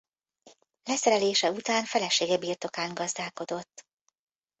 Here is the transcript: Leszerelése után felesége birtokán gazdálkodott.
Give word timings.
Leszerelése 0.83 1.51
után 1.51 1.85
felesége 1.85 2.37
birtokán 2.37 2.93
gazdálkodott. 2.93 3.85